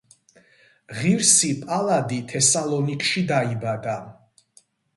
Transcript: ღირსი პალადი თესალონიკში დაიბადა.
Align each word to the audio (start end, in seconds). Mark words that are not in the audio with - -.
ღირსი 0.99 1.51
პალადი 1.67 2.19
თესალონიკში 2.33 3.25
დაიბადა. 3.35 3.97